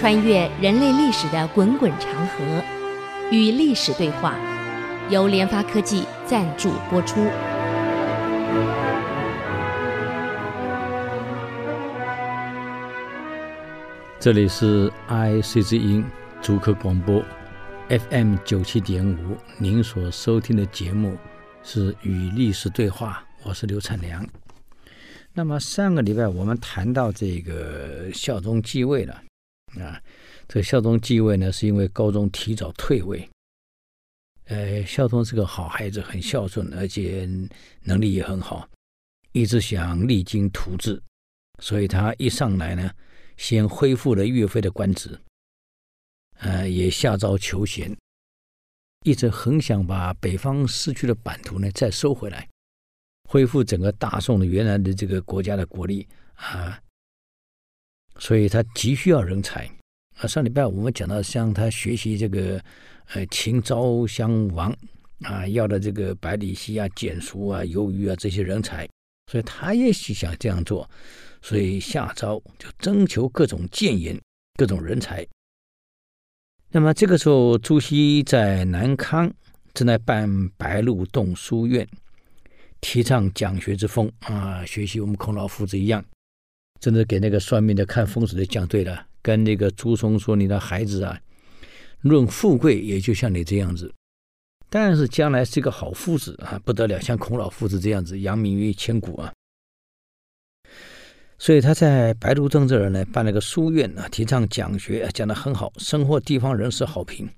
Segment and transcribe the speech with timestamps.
[0.00, 2.64] 穿越人类历史的滚滚长河，
[3.30, 4.34] 与历史对话，
[5.10, 7.20] 由联发科技赞助播出。
[14.18, 16.02] 这里是 IC 之音
[16.40, 17.22] 主客广播
[17.90, 21.14] FM 九七点五，您所收听的节目
[21.62, 24.26] 是《与历史对话》，我是刘灿良。
[25.34, 29.20] 那么上个礼拜我们谈到这个孝宗继位了
[29.78, 30.02] 啊，
[30.48, 33.28] 这孝宗继位呢，是因为高宗提早退位。
[34.46, 37.28] 呃，孝宗是个好孩子，很孝顺，而且
[37.82, 38.68] 能力也很好，
[39.30, 41.00] 一直想励精图治，
[41.60, 42.90] 所以他一上来呢，
[43.36, 45.16] 先恢复了岳飞的官职，
[46.38, 47.96] 呃，也下诏求贤，
[49.04, 52.48] 一直很想把北方失去的版图呢再收回来。
[53.28, 56.82] 恢复整个大宋的原来的这个国家的国力啊，
[58.20, 59.68] 所以他急需要人才
[60.18, 60.28] 啊。
[60.28, 62.62] 上礼拜我们讲到，向他学习这个
[63.14, 64.72] 呃秦昭襄王
[65.22, 68.88] 啊要的这个百里奚啊、蹇叔啊、游鱼啊这些人才，
[69.32, 70.88] 所以他也是想这样做，
[71.40, 74.16] 所以下诏就征求各种谏言、
[74.56, 75.26] 各种人才。
[76.70, 79.32] 那么这个时候，朱熹在南康
[79.74, 81.88] 正在办白鹿洞书院。
[82.82, 86.02] 提倡讲学之风啊，学习我们孔老夫子一样，
[86.80, 89.06] 真的给那个算命的、看风水的讲对了。
[89.22, 91.20] 跟那个朱崧说：“你的孩子啊，
[92.00, 93.92] 论富贵也就像你这样子，
[94.70, 99.32] 但是将来是一个好夫子啊，不得了，像孔老夫子这样子，扬名于千古啊。”
[101.38, 107.28] 所以他在白鹿洞这儿呢，办了个书院啊，提倡讲学，讲得很好，深获地方人士好评，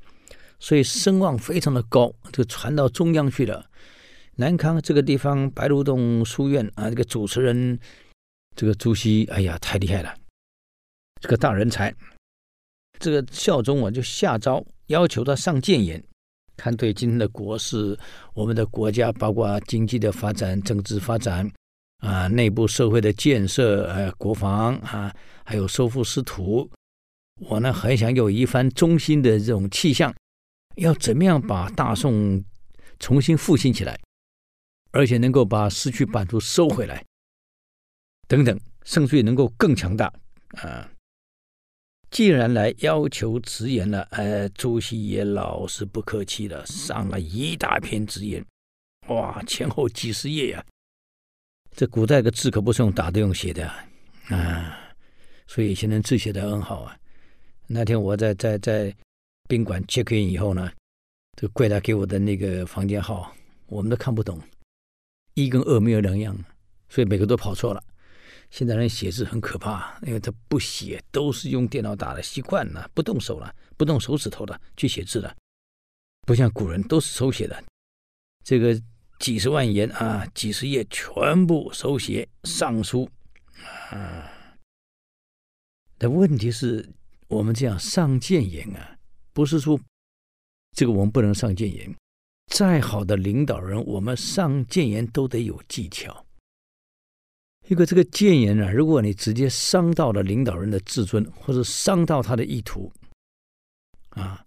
[0.60, 3.66] 所以声望非常的高，就传到中央去了。
[4.36, 7.78] 南康这个地方，白鹿洞书院啊，这个主持人，
[8.54, 10.14] 这个朱熹，哎呀，太厉害了，
[11.20, 11.94] 这个大人才。
[12.98, 16.02] 这个孝宗啊，就下诏要求他上谏言，
[16.56, 17.98] 看对今天的国事，
[18.34, 21.50] 我们的国家，包括经济的发展、政治发展
[21.98, 25.12] 啊，内部社会的建设，呃，国防啊，
[25.44, 26.70] 还有收复失土，
[27.40, 30.14] 我呢很想有一番中兴的这种气象，
[30.76, 32.44] 要怎么样把大宋
[33.00, 33.98] 重新复兴起来？
[34.92, 37.04] 而且能够把失去版图收回来，
[38.28, 40.12] 等等，甚至于能够更强大
[40.62, 40.90] 啊！
[42.10, 48.44] 既然来要求直言了，呃，朱熹也老实不客气了，上了一大篇直言，
[49.08, 50.64] 哇，前后几十页呀、
[51.74, 53.66] 这古代的字可不是用打的，用写的
[54.28, 54.78] 啊，
[55.46, 56.96] 所以现在字写的很好啊。
[57.66, 58.94] 那天我在在在
[59.48, 60.70] 宾馆 check in 以后呢，
[61.36, 63.34] 这个柜台给我的那个房间号，
[63.66, 64.38] 我们都看不懂。
[65.34, 66.36] 一跟二没有两样，
[66.90, 67.82] 所以每个都跑错了。
[68.52, 75.34] 现在人写字很可怕，因为他不写，都是用电脑打的，习惯了，不动手了，不动手指头的去写字了，
[76.26, 77.64] 不像古人都是手写的。
[78.44, 78.78] 这个
[79.18, 83.08] 几十万言啊，几十页全部手写上书
[83.88, 84.30] 啊。
[85.96, 86.86] 但问题是
[87.28, 88.98] 我们这样上谏言啊，
[89.32, 89.80] 不是说
[90.76, 91.90] 这个我们不能上谏言。
[92.48, 96.26] 再好的领导人，我们上谏言都得有技巧。
[97.68, 102.92] 一个这个谏言呢，如果你直接伤到了领导人的自尊，或者伤到他的意图，
[104.10, 104.44] 啊，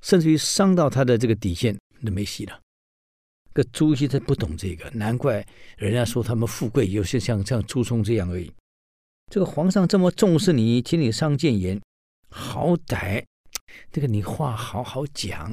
[0.00, 2.60] 甚至于伤到他的这个底线，那没戏了。
[3.54, 5.46] 这个朱熹他不懂这个，难怪
[5.76, 8.52] 人家说他们富贵，有些像像朱聪这样而已。
[9.32, 11.80] 这个皇上这么重视你，请你上谏言，
[12.30, 13.24] 好歹
[13.90, 15.52] 这个你话好好讲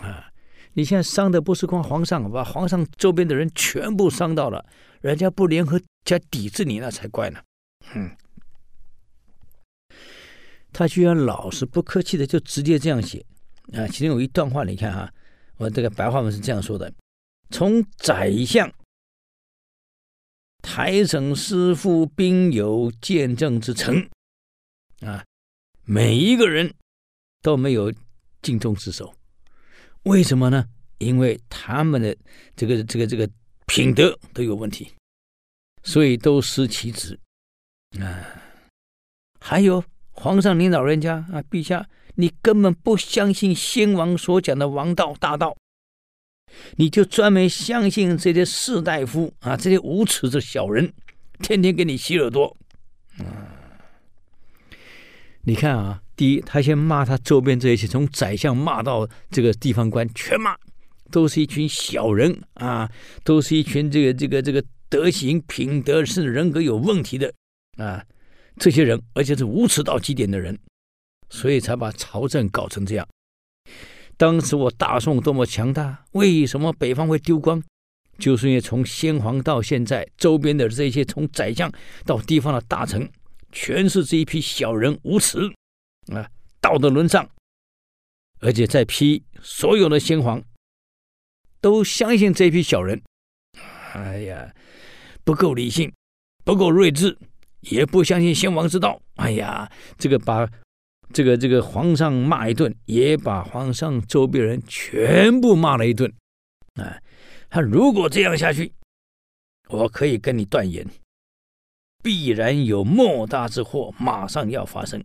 [0.00, 0.30] 啊。
[0.74, 4.66] 你现在伤的不是光皇上，把皇上周边的人全部伤到了，
[5.00, 7.40] 人家不联合加抵制你，那才怪呢。
[7.94, 8.10] 嗯，
[10.72, 13.24] 他居然老实不客气的就直接这样写
[13.72, 13.86] 啊！
[13.86, 15.12] 其中有一段话，你看啊，
[15.56, 16.92] 我这个白话文是这样说的：
[17.50, 18.72] 从宰相、
[20.60, 24.10] 台省师傅兵有见证之臣
[25.02, 25.24] 啊，
[25.84, 26.74] 每一个人
[27.42, 27.92] 都没有
[28.42, 29.14] 尽忠职守。
[30.04, 30.66] 为什么呢？
[30.98, 32.16] 因为他们的
[32.54, 33.28] 这个这个这个
[33.66, 34.92] 品德都有问题，
[35.82, 37.18] 所以都失其职
[37.98, 38.24] 啊。
[39.40, 45.56] 还有皇上您老人家啊，陛下，你根本不相信先王所讲的王道大道，
[46.76, 50.92] 你就专门相信这些士大夫啊，这些无耻的小人，
[51.40, 52.56] 天天给你洗耳朵
[53.18, 53.26] 啊。
[55.42, 56.03] 你看啊。
[56.16, 60.56] 第一，他先骂他周边这些，从宰相骂到这个地方官，全骂，
[61.10, 62.90] 都是一群小人啊，
[63.24, 67.32] 都是一群这个这个这个德行品德甚至人格有问题的
[67.76, 68.04] 啊，
[68.56, 70.56] 这些人，而且是无耻到极点的人
[71.30, 73.06] 所以才把朝政搞成这样。
[74.16, 77.60] 当时我大宋多么强大，为什么北方会丢光？
[78.16, 81.68] 就是因为从先皇到现在，周边的这些从宰相
[82.06, 83.10] 到地方的大臣，
[83.50, 85.52] 全是这一批小人无耻
[86.12, 86.28] 啊，
[86.60, 87.28] 道德沦丧，
[88.40, 90.42] 而且在批所有的先皇
[91.60, 93.02] 都相信这批小人，
[93.94, 94.54] 哎呀，
[95.24, 95.92] 不够理性，
[96.44, 97.16] 不够睿智，
[97.60, 99.00] 也不相信先王之道。
[99.16, 100.50] 哎呀，这个把。
[101.12, 106.12] 这个这个皇上骂一顿，也把皇上周边人全部骂了一顿。
[106.74, 106.98] 啊，
[107.48, 108.72] 他如果这样下去，
[109.68, 110.84] 我可以跟你断言，
[112.02, 115.04] 必然有莫大之祸马上要发生。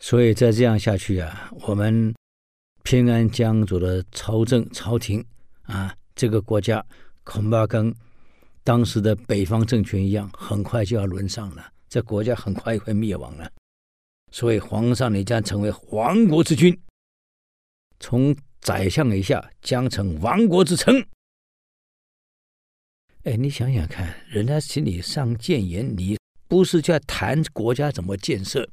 [0.00, 2.14] 所以再这样下去啊，我们
[2.82, 5.24] 偏安江左的朝政朝廷
[5.62, 6.84] 啊，这个国家
[7.24, 7.94] 恐怕跟
[8.62, 11.72] 当时的北方政权一样，很快就要沦丧了。
[11.88, 13.50] 这国家很快会灭亡了。
[14.30, 16.78] 所以，皇上你将成为亡国之君，
[17.98, 20.94] 从宰相以下将成亡国之臣。
[23.24, 28.68] 哎，你想想看，人家请你上谏言，你不是在谈国家怎么建设、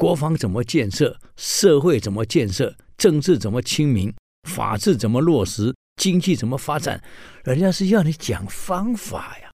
[0.00, 4.10] 国防怎么建设、社会怎么建设、政治怎么清明、
[4.48, 7.04] 法治怎么落实、经济怎么发展，
[7.44, 9.50] 人家是要你讲方法呀。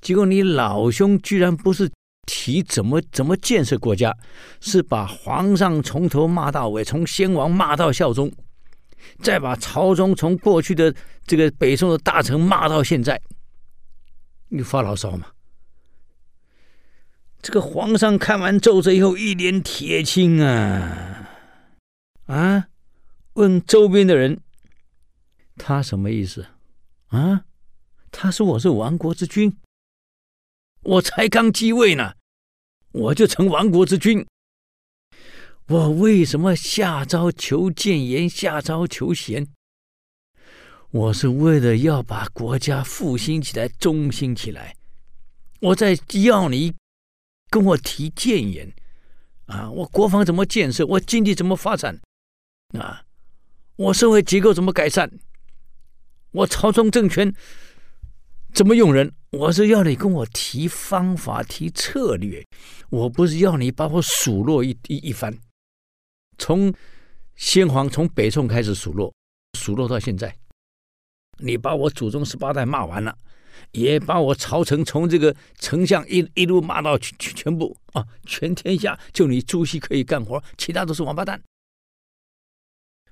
[0.00, 1.90] 结果你老兄居然不是。
[2.24, 4.16] 提怎么怎么建设国家，
[4.60, 8.30] 是把皇上从头骂到尾，从先王骂到孝宗，
[9.20, 10.94] 再把朝中从过去的
[11.26, 13.20] 这个北宋的大臣骂到现在，
[14.48, 15.26] 你发牢骚吗？
[17.42, 21.28] 这个皇上看完奏折以后一脸铁青啊
[22.26, 22.68] 啊！
[23.32, 24.38] 问周边的人，
[25.56, 26.46] 他什么意思
[27.08, 27.44] 啊？
[28.12, 29.56] 他说我是亡国之君。
[30.82, 32.14] 我才刚继位呢，
[32.92, 34.24] 我就成亡国之君。
[35.66, 39.48] 我为什么下诏求谏言，下诏求贤？
[40.90, 44.76] 我是为了要把国家复兴起来，中兴起来。
[45.60, 46.74] 我在要你
[47.52, 48.72] 跟我提谏言
[49.44, 49.70] 啊！
[49.70, 50.86] 我国防怎么建设？
[50.86, 52.00] 我经济怎么发展？
[52.78, 53.04] 啊！
[53.76, 55.10] 我社会结构怎么改善？
[56.30, 57.34] 我朝中政权
[58.54, 59.12] 怎么用人？
[59.32, 62.42] 我是要你跟我提方法、提策略，
[62.88, 65.38] 我不是要你把我数落一一一番。
[66.38, 66.72] 从
[67.36, 69.12] 先皇从北宋开始数落，
[69.58, 70.34] 数落到现在，
[71.36, 73.18] 你把我祖宗十八代骂完了，
[73.72, 81.42] 也把我朝臣从这个丞相一一路骂到全全部啊，全天下就你朱熹可以干活，其他都是王八蛋。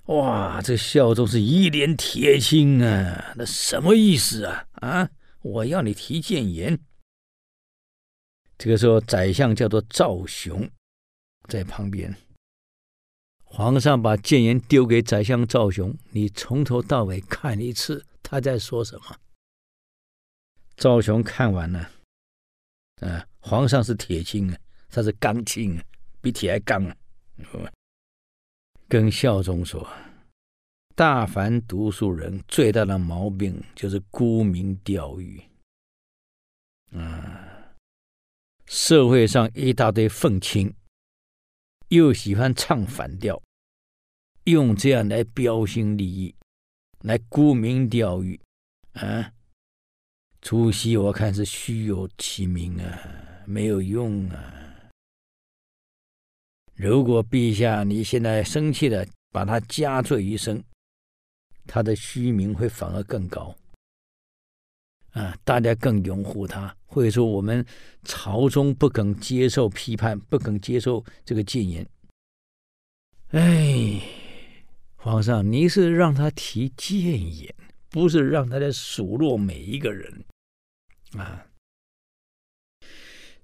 [0.05, 4.65] 哇，这孝宗是一脸铁青啊，那什么意思啊？
[4.73, 5.09] 啊？
[5.41, 6.79] 我要你提谏言。
[8.57, 10.69] 这个时候，宰相叫做赵雄，
[11.47, 12.15] 在旁边。
[13.43, 19.15] 皇上把谏言丢给宰相赵雄，你从头到尾看一次，他在说什么？
[20.81, 21.91] 赵雄看完了，
[23.01, 24.57] 啊，皇上是铁青啊，
[24.89, 25.85] 他是刚青啊，
[26.21, 26.97] 比铁还刚啊。
[28.87, 29.87] 跟孝宗说。
[30.95, 35.43] 大凡读书人最大的毛病就是沽名钓誉，
[36.93, 37.75] 啊，
[38.65, 40.73] 社会上一大堆愤青，
[41.89, 43.39] 又喜欢唱反调，
[44.45, 46.35] 用这样来标新立异，
[47.01, 48.41] 来沽名钓誉，
[48.93, 49.31] 啊，
[50.41, 52.99] 朱熹我看是虚有其名啊，
[53.45, 54.53] 没有用啊。
[56.73, 60.61] 如果陛下你现在生气了，把他加罪于身。
[61.67, 63.55] 他的虚名会反而更高，
[65.11, 67.63] 啊，大家更拥护他，或者说我们
[68.03, 71.87] 朝中不肯接受批判，不肯接受这个谏言。
[73.29, 74.01] 哎，
[74.95, 77.53] 皇上，你是让他提谏言，
[77.89, 80.25] 不是让他来数落每一个人，
[81.17, 81.45] 啊，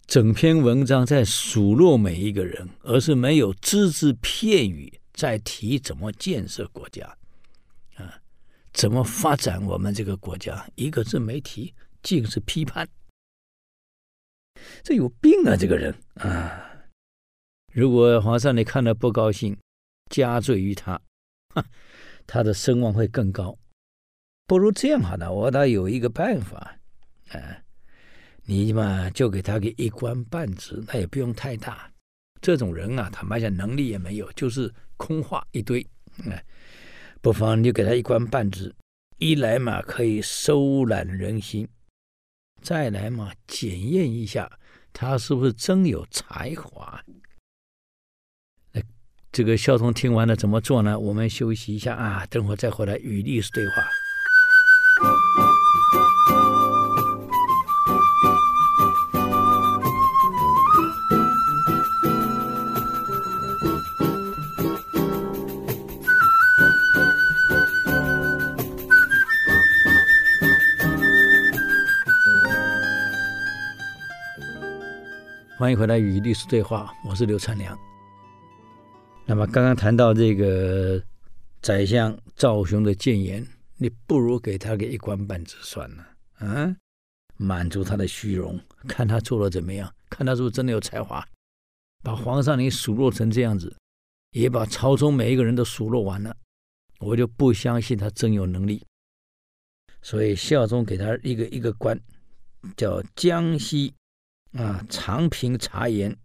[0.05, 7.05] 整篇文章在数落每一个人，而是没有只字片语在提怎么建设国家。
[7.95, 8.21] 啊，
[8.71, 10.69] 怎么发展我们这个国家？
[10.75, 12.87] 一个字没提，尽是批判。
[14.81, 15.55] 这有病啊！
[15.55, 16.71] 这个人啊，
[17.73, 19.57] 如果皇上你看了不高兴，
[20.09, 20.99] 加罪于他，
[22.25, 23.57] 他的声望会更高。
[24.45, 26.76] 不如这样好了，我倒有一个办法，
[27.29, 27.39] 啊，
[28.43, 31.91] 你嘛就给他个一官半职，那也不用太大。
[32.41, 35.85] 这种人啊，坦白讲，能力也没有，就是空话一堆，
[36.25, 36.37] 啊。
[37.19, 38.73] 不妨你就给他一官半职，
[39.17, 41.67] 一来嘛可以收揽人心，
[42.61, 44.59] 再来嘛检验一下
[44.93, 47.03] 他是不是真有才华。
[49.31, 50.97] 这个孝宗听完了怎么做呢？
[50.97, 53.83] 我们休息一下啊，等会儿再回来与历史对话。
[75.57, 77.75] 欢迎回来与历史对话，我是刘灿梁。
[79.25, 81.03] 那么刚刚谈到这个
[81.63, 83.43] 宰相赵雄的谏言，
[83.75, 86.77] 你不如给他个一官半职算了，啊，
[87.37, 91.27] 满足他的虚荣，看他做的怎么样，看他是不是真的有才华，
[92.03, 93.75] 把皇上你数落成这样子，
[94.33, 96.37] 也把朝中每一个人都数落完了，
[96.99, 98.85] 我就不相信他真有能力。
[100.03, 101.99] 所以孝宗给他一个一个官，
[102.75, 103.91] 叫江西。
[104.53, 106.15] 啊，长平茶盐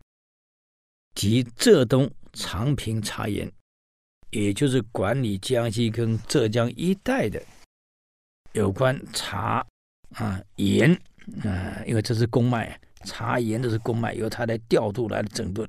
[1.15, 3.51] 及浙东长平茶盐，
[4.31, 7.43] 也就是管理江西跟浙江一带的
[8.53, 9.67] 有关茶
[10.15, 10.95] 啊盐
[11.43, 15.69] 啊，因为这是公脉，察言的是公脉，由他来调度来整顿。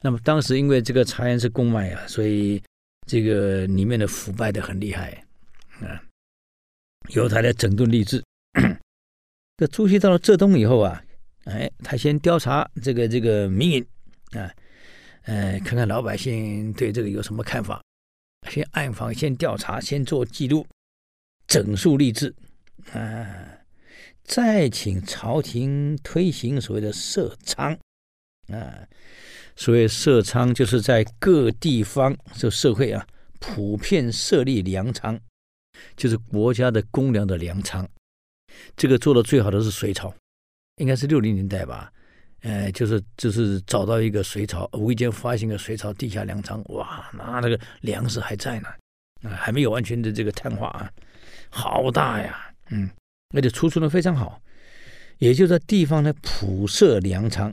[0.00, 2.60] 那么当时因为这个察言是公脉啊，所以
[3.06, 5.24] 这个里面的腐败的很厉害
[5.80, 6.02] 啊，
[7.10, 8.24] 由他来整顿吏治。
[9.58, 11.02] 这朱熹到了浙东以后啊。
[11.46, 13.86] 哎，他先调查这个这个民营
[14.32, 14.50] 啊，
[15.22, 17.80] 呃，看看老百姓对这个有什么看法，
[18.50, 20.66] 先暗访，先调查，先做记录，
[21.46, 22.34] 整肃吏治
[22.92, 23.60] 啊，
[24.24, 27.78] 再请朝廷推行所谓的设仓
[28.48, 28.86] 啊，
[29.54, 33.06] 所谓设仓就是在各地方这社会啊，
[33.38, 35.20] 普遍设立粮仓，
[35.96, 37.88] 就是国家的公粮的粮仓，
[38.76, 40.12] 这个做的最好的是隋朝。
[40.76, 41.90] 应该是六零年代吧，
[42.42, 48.68] 呃，就是就是找到一个隋朝，无意间发现个隋朝地下粮仓，哇，那那个粮食还在呢，
[49.22, 50.92] 啊，还没有完全的这个碳化啊，
[51.48, 52.90] 好大呀，嗯，
[53.34, 54.40] 而且储存的非常好，
[55.18, 57.52] 也就在地方呢普设粮仓，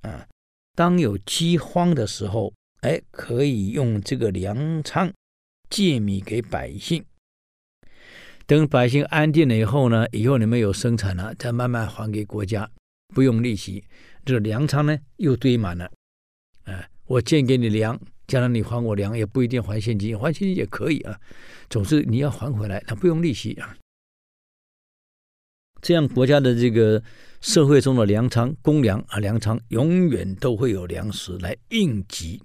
[0.00, 0.26] 啊，
[0.74, 5.12] 当有饥荒的时候，哎，可以用这个粮仓
[5.68, 7.04] 借米给百姓。
[8.52, 12.70] 等百姓安定了以后呢，以后你们有生产了，再慢慢还给国家，
[13.14, 13.82] 不用利息。
[14.26, 15.90] 这粮仓呢又堆满了，
[16.64, 21.18] 哎，我借给你粮，将来你还我粮，也不一定还现金，还现金也可以啊。
[21.70, 23.74] 总之你要还回来，那不用利息啊。
[25.80, 27.02] 这样国家的这个
[27.40, 32.42] 社会中的粮仓、公粮啊，粮仓永远都会有粮食来应急。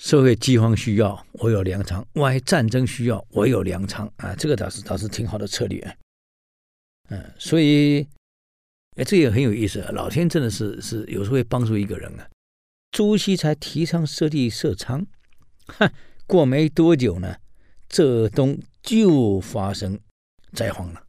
[0.00, 4.34] 社会饥荒需要，我有粮仓；万一战争需要，我有粮仓啊！
[4.34, 5.98] 这个倒是倒是挺好的策略，
[7.10, 8.08] 嗯，所以，
[8.96, 9.90] 哎，这也很有意思啊。
[9.92, 12.26] 老天真的是是有时候会帮助一个人啊。
[12.92, 15.04] 朱熹才提倡设立设仓，
[15.66, 15.92] 哼，
[16.26, 17.36] 过没多久呢，
[17.86, 20.00] 浙东就发生
[20.54, 21.02] 灾荒了，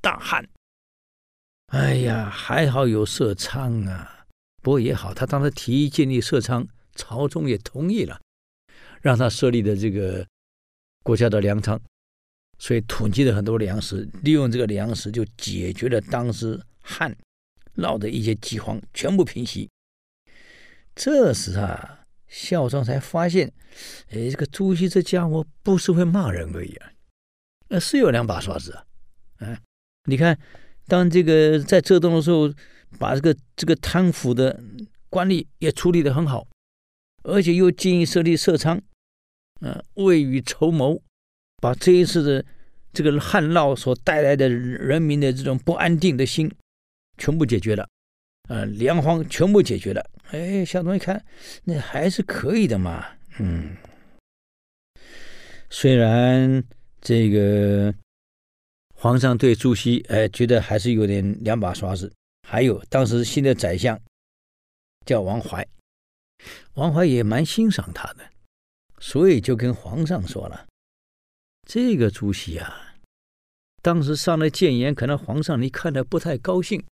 [0.00, 0.48] 大旱。
[1.66, 4.24] 哎呀，还好有设仓啊！
[4.62, 6.66] 不过也好，他当时提议建立设仓。
[6.96, 8.20] 朝中也同意了，
[9.00, 10.26] 让他设立的这个
[11.02, 11.80] 国家的粮仓，
[12.58, 17.14] 所以囤积了很多粮食，利用这个粮食就解决了当时旱
[17.74, 19.70] 闹的一些饥荒，全部平息。
[20.94, 23.52] 这时啊，孝庄才发现，
[24.08, 26.90] 哎，这个朱熹这家伙不是会骂人而已啊，
[27.68, 28.86] 那是有两把刷子啊。
[29.36, 29.60] 啊，
[30.04, 30.38] 你看，
[30.86, 32.50] 当这个在浙东的时候，
[32.98, 34.58] 把这个这个贪腐的
[35.10, 36.46] 官吏也处理的很好。
[37.26, 38.80] 而且又建议设立设仓，
[39.60, 41.02] 啊，未雨绸缪，
[41.60, 42.44] 把这一次的
[42.92, 46.50] 这个旱涝所带来的人民的这种不安定的心
[47.18, 47.88] 全部解决了，
[48.48, 50.08] 嗯，粮荒全部解决了。
[50.30, 51.24] 哎，孝宗一看，
[51.64, 53.04] 那还是可以的嘛，
[53.38, 53.76] 嗯。
[55.68, 56.62] 虽然
[57.00, 57.92] 这个
[58.94, 62.12] 皇上对朱熹，哎，觉得还是有点两把刷子。
[62.46, 64.00] 还有当时新的宰相
[65.04, 65.66] 叫王怀。
[66.74, 68.30] 王怀也蛮欣赏他的，
[68.98, 70.66] 所以就跟皇上说了
[71.66, 72.94] ：“这个朱熹啊，
[73.82, 76.84] 当时上来谏言，可能皇上你看的不太高兴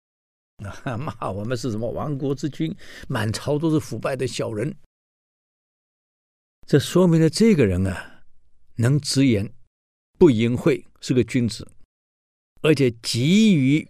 [0.65, 2.75] 啊， 骂我们是什么亡国之君，
[3.09, 4.77] 满朝都是腐败的小人。
[6.67, 8.23] 这说明了这个人啊，
[8.77, 9.53] 能直言，
[10.19, 11.69] 不隐晦，是个君子，
[12.63, 13.89] 而且急于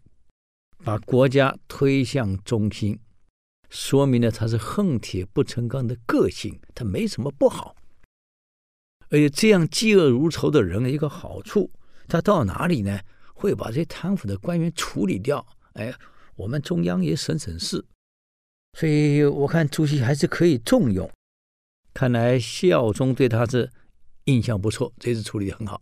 [0.83, 2.99] 把国家推向中心。”
[3.73, 7.75] 说明了他是恨铁不成钢的个性，他没什么不好。
[9.09, 11.71] 而且这样嫉恶如仇的人，一个好处，
[12.07, 13.01] 他到哪里呢？
[13.33, 15.45] 会把这些贪腐的官员处理掉。
[15.73, 15.91] 哎，
[16.37, 17.83] 我们中央也省省事。
[18.79, 21.11] 所以我看朱熹还是可以重用，
[21.95, 23.71] 看来孝宗对他是
[24.25, 25.81] 印象不错，这次处理得很好。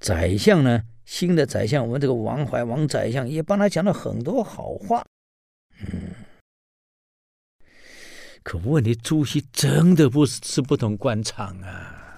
[0.00, 5.06] 宰相呢，新的宰相，我们这个王怀王宰相也帮他讲了很多好话。
[5.80, 6.14] 嗯，
[8.42, 12.16] 可问题，朱熹真的不是是不同官场啊。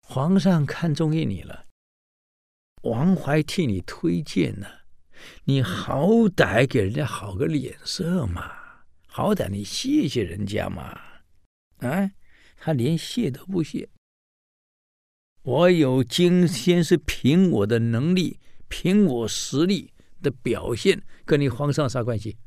[0.00, 1.66] 皇上看中意你了，
[2.82, 4.66] 王怀替你推荐呢，
[5.44, 8.50] 你好歹给人家好个脸色嘛，
[9.06, 10.98] 好歹你谢谢人家嘛。
[11.78, 12.10] 啊，
[12.56, 13.88] 他连谢都不谢。
[15.42, 18.38] 我有今天是凭我的能力，
[18.68, 19.92] 凭我实力
[20.22, 22.38] 的表现，跟你皇上啥关系？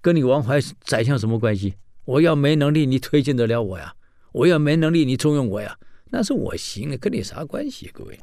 [0.00, 1.76] 跟你王怀宰相什么关系？
[2.06, 3.94] 我要没能力，你推荐得了我呀？
[4.32, 5.78] 我要没能力，你重用我呀？
[6.06, 7.90] 那是我行了，跟你啥关系？
[7.92, 8.18] 各位，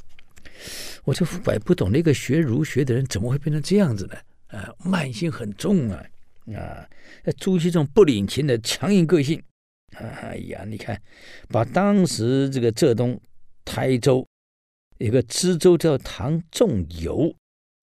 [1.03, 4.15] 我就摆不懂那个学儒学的人怎么会变成这样子呢？
[4.47, 6.03] 啊，慢性很重啊！
[6.55, 6.87] 啊，
[7.37, 9.41] 朱熹这种不领情的强硬个性，
[9.95, 10.99] 哎呀，你看，
[11.49, 13.21] 把当时这个浙东。
[13.65, 14.27] 台州
[14.97, 17.33] 一个知州叫唐仲友，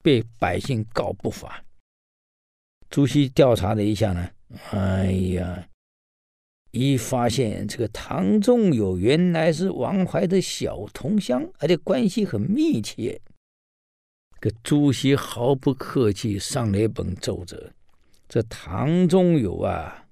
[0.02, 1.64] 被百姓告不法。
[2.90, 4.28] 朱熹调查了一下呢，
[4.72, 5.66] 哎呀，
[6.72, 13.20] 一发现这个唐仲友原来是王怀的小同乡，而且关系很密切。
[14.40, 17.72] 这朱熹毫不客气上了一本奏折：
[18.28, 20.06] 这唐仲友啊，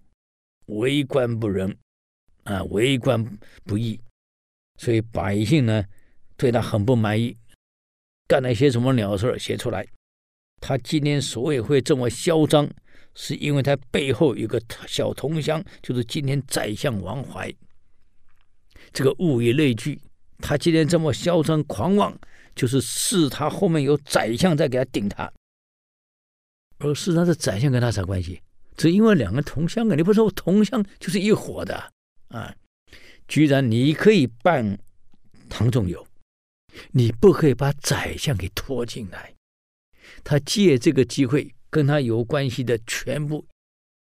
[0.66, 1.76] 为官不仁，
[2.44, 3.24] 啊，为官
[3.64, 4.00] 不义。
[4.76, 5.84] 所以百姓呢，
[6.36, 7.36] 对他很不满意，
[8.26, 9.86] 干了些什么鸟事写出来。
[10.60, 12.68] 他今天所以会这么嚣张，
[13.20, 17.52] 是因为他背后有个小同乡，就是今天宰相王怀。
[18.92, 20.00] 这个物以类聚，
[20.38, 22.16] 他今天这么嚣张狂妄，
[22.54, 25.30] 就是是他后面有宰相在给他顶他。
[26.78, 28.40] 而事实上，这宰相跟他啥关系？
[28.76, 29.96] 只因为两个同乡啊！
[29.96, 31.92] 你不说同乡就是一伙的
[32.28, 32.54] 啊？
[33.26, 34.78] 居然你可以办
[35.48, 36.06] 唐仲友，
[36.92, 39.34] 你不可以把宰相给拖进来。
[40.22, 43.46] 他借这个机会跟他有关系的全部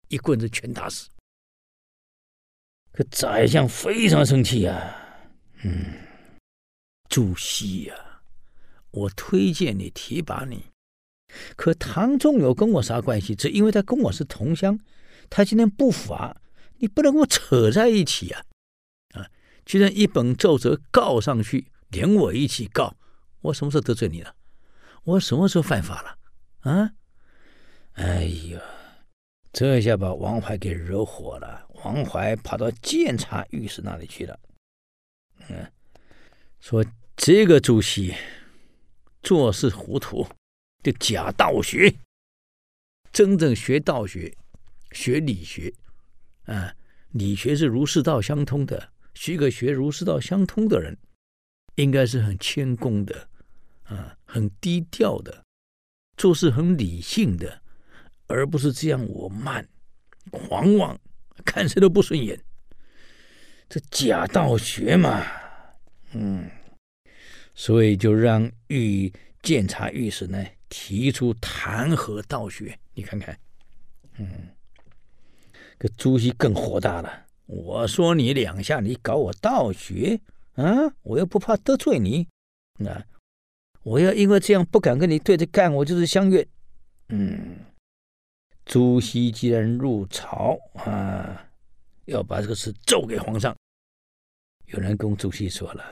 [0.08, 1.08] 一棍子全打死。
[2.92, 4.96] 可宰相非常生气啊，
[5.62, 5.84] 嗯，
[7.08, 7.94] 朱熹呀，
[8.90, 10.64] 我推荐你提拔你，
[11.56, 13.34] 可唐仲友跟我啥关系？
[13.34, 14.78] 只因为他跟我是同乡，
[15.28, 16.40] 他今天不法，
[16.78, 18.42] 你不能跟我扯在一起啊。
[19.66, 22.96] 居然一本奏折告上去，连我一起告，
[23.40, 24.36] 我什么时候得罪你了？
[25.02, 26.18] 我什么时候犯法了？
[26.60, 26.92] 啊！
[27.96, 28.60] 哎呀，
[29.52, 31.66] 这下把王怀给惹火了。
[31.82, 34.38] 王怀跑到监察御史那里去了。
[35.48, 35.72] 嗯，
[36.60, 36.84] 说
[37.16, 38.14] 这个朱熹
[39.22, 40.26] 做事糊涂，
[40.82, 41.94] 就假道学。
[43.12, 44.36] 真正学道学、
[44.92, 45.72] 学理学，
[46.44, 46.74] 啊，
[47.12, 48.92] 理学是儒释道相通的。
[49.14, 50.94] 学个学儒释道相通的人，
[51.76, 53.28] 应该是很谦恭的，
[53.84, 55.44] 啊，很低调的，
[56.18, 57.62] 做事很理性的，
[58.26, 59.66] 而不是这样我慢、
[60.30, 60.98] 狂妄，
[61.44, 62.38] 看谁都不顺眼。
[63.68, 65.26] 这假道学嘛，
[66.12, 66.48] 嗯，
[67.54, 69.12] 所以就让御
[69.42, 72.78] 监察御史呢提出弹劾道学。
[72.94, 73.38] 你看看，
[74.18, 74.48] 嗯，
[75.78, 77.26] 这朱熹更火大了。
[77.46, 80.20] 我说你两下，你搞我道学
[80.54, 80.64] 啊！
[81.02, 82.26] 我又不怕得罪你，
[82.84, 83.04] 啊！
[83.82, 86.44] 我要因为这样不敢跟你对着干，我就是乡愿。
[87.10, 87.56] 嗯，
[88.66, 91.46] 朱熹既然入朝啊，
[92.06, 93.56] 要把这个事奏给皇上。
[94.66, 95.84] 有人跟朱熹说了：“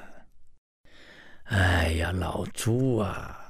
[1.45, 3.41] 哎呀，老朱啊！”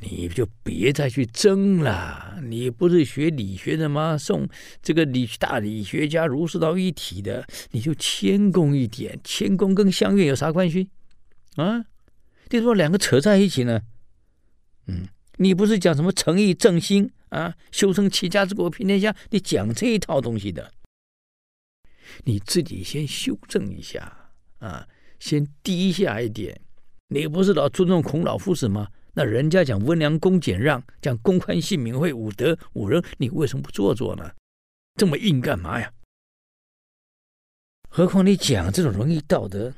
[0.00, 2.38] 你就别再去争了。
[2.42, 4.16] 你不是学理学的吗？
[4.18, 4.48] 宋
[4.82, 9.20] 这个理大理学家，儒释道一体的，你就谦恭一点。
[9.22, 10.88] 谦恭跟相愿有啥关系？
[11.56, 11.84] 啊？
[12.48, 13.82] 你说两个扯在一起呢？
[14.86, 17.56] 嗯，你不是讲什么诚意正心啊？
[17.72, 20.70] 修身齐家治国平天下，你讲这一套东西的，
[22.24, 24.86] 你自己先修正一下啊，
[25.18, 26.60] 先低下一点。
[27.08, 28.88] 你不是老尊重孔老夫子吗？
[29.14, 34.30] 那人家讲温良恭俭让，讲公宽信敏惠五德五仁，你为什么不做做呢？
[34.96, 35.92] 这么硬干嘛呀？
[37.88, 39.74] 何况你讲这种仁义道德，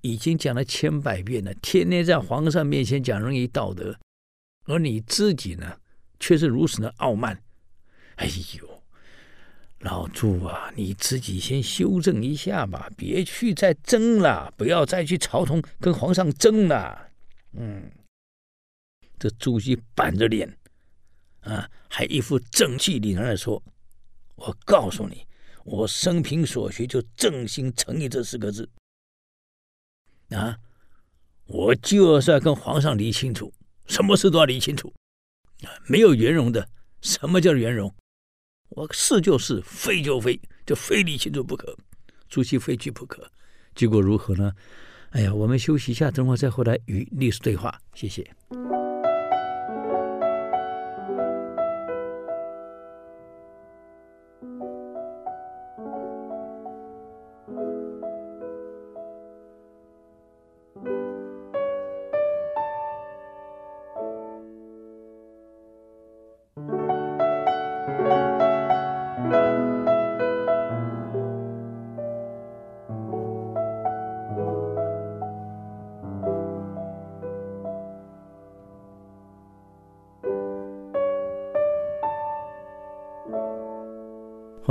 [0.00, 3.98] 已经讲了千百遍了，天天在皇上面前讲仁义道德，
[4.64, 5.78] 而你自己呢，
[6.18, 7.42] 却是如此的傲慢。
[8.16, 8.26] 哎
[8.58, 8.82] 呦，
[9.80, 17.10] 老朱啊，你自己先修正一下吧，别去再争了，不要再去朝廷跟皇上争了。
[17.52, 17.90] 嗯。
[19.18, 20.56] 这朱熹板着脸，
[21.40, 23.60] 啊，还一副正气凛然的说
[24.36, 25.26] ：“我告诉你，
[25.64, 28.68] 我生平所学就正心诚意这四个字
[30.30, 30.56] 啊！
[31.46, 33.52] 我就是要跟皇上理清楚，
[33.86, 34.94] 什么事都要理清楚！
[35.86, 36.68] 没有圆融的，
[37.00, 37.92] 什么叫圆融？
[38.70, 41.76] 我是就是，非就非，就非理清楚不可。
[42.28, 43.30] 朱熹非去不可，
[43.74, 44.52] 结果如何呢？
[45.10, 47.80] 哎呀，我们休息一下，等会再回来与历史对话。
[47.94, 48.30] 谢谢。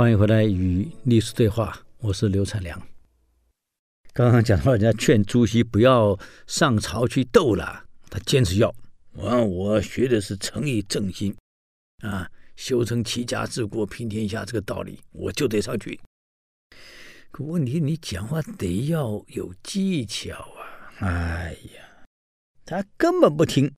[0.08, 2.80] 欢迎回来与历史对话，我是刘灿良。
[4.14, 8.74] 刚刚讲到人家劝朱熹不要上朝去斗了，他坚持要
[9.12, 11.36] 我，我学的是诚意正心
[12.02, 16.00] 啊，修成齐家治国平天下这个道理，我就得上去。
[17.30, 20.32] 可问题你讲话得要有技巧
[21.00, 21.04] 啊！
[21.06, 22.06] 哎呀，
[22.64, 23.70] 他根本不听。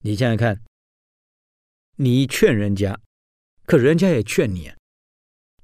[0.00, 0.60] 你想想看，
[1.94, 2.98] 你劝人家，
[3.66, 4.76] 可人家也劝你啊。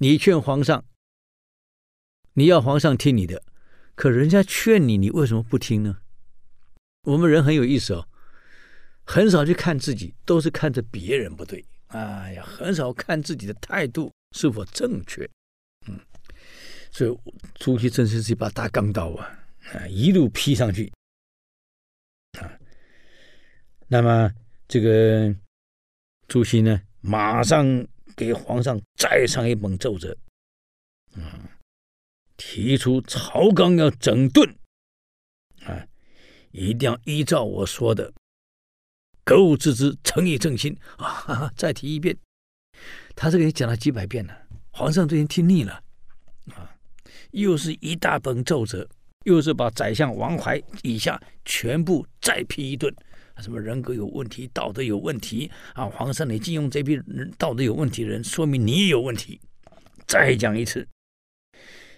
[0.03, 0.83] 你劝皇上，
[2.33, 3.43] 你要皇上听你的，
[3.95, 5.99] 可人家劝你，你为什么不听呢？
[7.03, 8.09] 我们人很有意思哦，
[9.05, 11.63] 很少去看自己，都是看着别人不对。
[11.89, 15.29] 哎呀，很少看自己的态度是否正确。
[15.87, 16.01] 嗯，
[16.91, 17.19] 所以
[17.57, 19.39] 朱熹真是一把大钢刀啊，
[19.75, 20.91] 啊，一路劈上去。
[22.39, 22.51] 啊，
[23.87, 24.33] 那么
[24.67, 25.37] 这个
[26.27, 27.87] 朱熹呢，马上。
[28.21, 30.15] 给皇上再上一本奏折，
[31.15, 31.23] 嗯，
[32.37, 34.47] 提出朝纲要整顿，
[35.65, 35.89] 啊，
[36.51, 38.13] 一定要依照我说的，
[39.25, 41.51] 格物致知，诚意正心啊！
[41.57, 42.15] 再提一遍，
[43.17, 45.83] 他这个也讲了几百遍了，皇上都已经听腻了，
[46.53, 46.77] 啊，
[47.31, 48.87] 又是一大本奏折，
[49.25, 52.95] 又是把宰相王怀以下全部再批一顿。
[53.41, 55.87] 什么人格有问题，道德有问题啊！
[55.87, 59.41] 皇上，你禁用这批人道德有问题的人，说明你也有问题。
[60.07, 60.87] 再讲一次，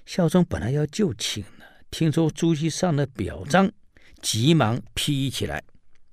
[0.05, 3.72] 孝宗本来要就寝了，听说朱熹上了表彰，
[4.20, 5.64] 急忙批起来，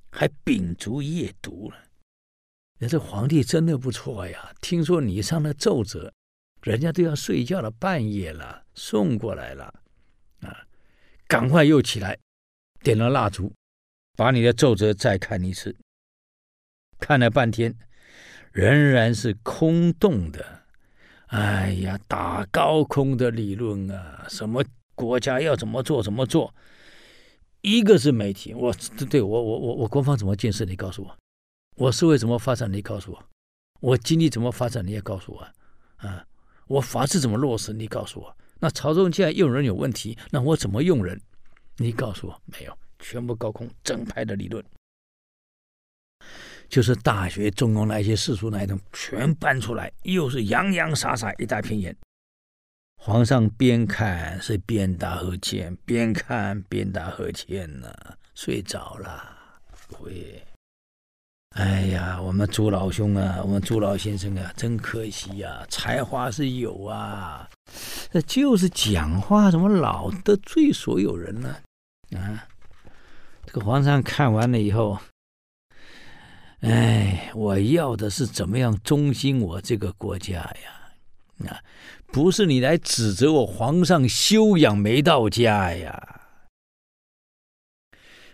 [0.09, 1.77] 还秉烛夜读了。
[2.77, 4.53] 人这皇帝真的不错呀！
[4.61, 6.13] 听说你上了奏折，
[6.61, 9.65] 人家都要睡觉了，半夜了，送过来了
[10.39, 10.65] 啊！
[11.27, 12.17] 赶快又起来，
[12.81, 13.53] 点了蜡烛。
[14.19, 15.77] 把你的奏折再看一次，
[16.99, 17.73] 看了半天，
[18.51, 20.65] 仍然是空洞的。
[21.27, 24.61] 哎呀，打高空的理论啊，什么
[24.93, 26.53] 国家要怎么做怎么做，
[27.61, 28.53] 一个是媒体。
[28.53, 28.75] 我
[29.09, 30.65] 对我我我我国防怎么建设？
[30.65, 31.17] 你告诉我，
[31.77, 32.69] 我社会怎么发展？
[32.73, 33.23] 你告诉我，
[33.79, 34.85] 我经济怎么发展？
[34.85, 35.47] 你也告诉我
[36.05, 36.25] 啊，
[36.67, 37.71] 我法治怎么落实？
[37.71, 38.35] 你告诉我。
[38.59, 41.21] 那朝中既然用人有问题，那我怎么用人？
[41.77, 42.77] 你告诉我，没有。
[42.99, 44.63] 全部高空整排的理论，
[46.67, 51.95] 就是大学、中庸那些世俗那一种，全搬出来，又是洋洋洒洒一大篇言。
[53.01, 57.91] 皇上边看是边打呵欠，边看边打呵欠呢，
[58.35, 59.37] 睡着了。
[60.01, 60.45] 喂，
[61.55, 67.49] 哎呀，我们朱老兄啊，我们朱老先生啊，真可惜呀，才华是有啊，
[68.11, 71.55] 那就是讲话怎么老得罪所有人呢？
[72.17, 72.48] 啊？
[73.51, 74.99] 这个皇上看完了以后，
[76.59, 81.49] 哎，我要的是怎么样忠心我这个国家呀？
[81.49, 81.57] 啊，
[82.11, 86.21] 不是你来指责我皇上修养没到家呀？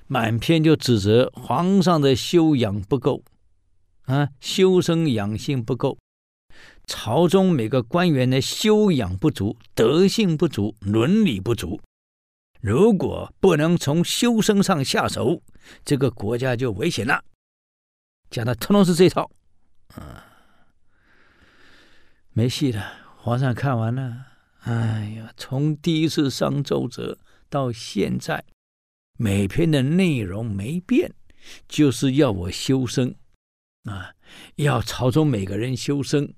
[0.08, 3.24] 满篇就指责皇上的修养不够，
[4.08, 5.98] 啊，修身养性不够，
[6.86, 11.80] 朝中每个官员的修养不足，德性不足，伦理不足。
[12.66, 15.40] 如果不能从修身上下手，
[15.84, 17.24] 这个国家就危险了。
[18.32, 19.30] 讲的通通是这套，
[19.94, 20.26] 啊，
[22.32, 22.92] 没戏了。
[23.18, 24.26] 皇上看完了，
[24.62, 27.20] 哎呀，从第一次上奏折
[27.52, 28.44] 到现在，
[29.16, 31.14] 每篇的内容没变，
[31.68, 33.16] 就是要我修身，
[33.84, 34.16] 啊，
[34.56, 36.34] 要朝中每个人修身。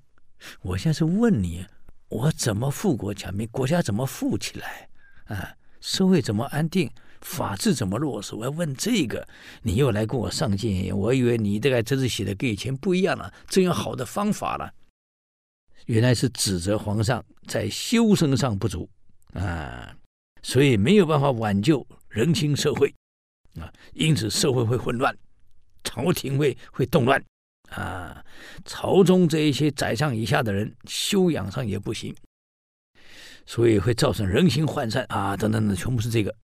[0.60, 1.64] 我现在是问你，
[2.10, 3.48] 我怎么富国强兵？
[3.50, 4.90] 国家怎么富起来？
[5.24, 5.54] 啊？
[5.80, 6.90] 社会怎么安定？
[7.20, 8.36] 法治怎么落实？
[8.36, 9.26] 我要问这个，
[9.62, 14.72] 你又来跟我上谏，我以为你这个真是写的跟以前不一样了，真有好的方法了。
[15.86, 18.88] 原来是指责皇上在修身上不足
[19.32, 19.96] 啊，
[20.42, 22.94] 所以没有办法挽救人心社会
[23.58, 25.16] 啊，因此社会会混乱，
[25.82, 27.20] 朝廷会会动乱
[27.70, 28.24] 啊，
[28.64, 32.14] 朝中这一些宰相以下的人修养上也不行，
[33.48, 36.36] 所以会造成人心涣散啊，等等等，全部是这个。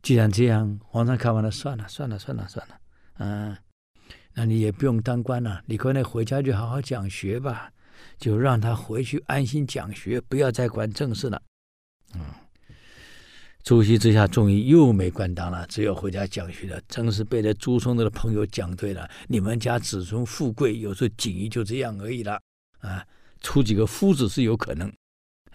[0.00, 2.80] 既然这样，皇上看完了，算了，算了，算了，算了，
[3.18, 3.56] 嗯，
[4.34, 7.72] 那你也不用当官了，你可能回家就好好讲学吧，
[8.16, 11.42] 就让他回去安心讲学，不要再管政事了。
[12.14, 12.20] 嗯，
[13.64, 16.80] 朱熹之下终于又没官当了，只有回家讲学了。
[16.86, 22.40] 真是被这朱松的朋友讲对了，你们家子孙富贵，有时候锦衣就这样而已了
[22.78, 23.04] 啊，
[23.40, 24.92] 出几个夫子是有可能，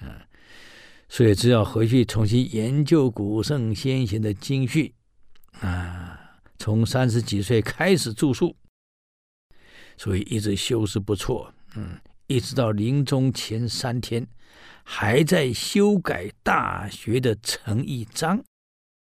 [0.01, 0.27] 啊。
[1.09, 4.93] 所以只要回去重新研究古圣先贤的经训，
[5.59, 8.55] 啊，从三十几岁开始著述，
[9.97, 14.25] 所以一直修饰不错，嗯，一直到临终前三天，
[14.85, 18.41] 还在修改《大学》的程颐章，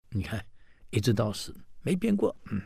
[0.09, 0.43] 你看，
[0.89, 2.59] 一直到死没变过，嗯。